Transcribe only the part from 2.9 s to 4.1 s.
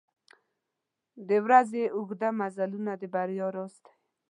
د بریا راز دی.